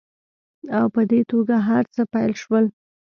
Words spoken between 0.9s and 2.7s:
په دې توګه هرڅه پیل شول